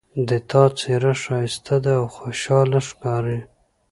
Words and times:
د 0.27 0.29
تا 0.49 0.63
څېره 0.79 1.13
ښایسته 1.23 1.75
ده 1.83 1.93
او 1.99 2.05
خوشحاله 2.15 2.79
ښکاري 2.89 3.39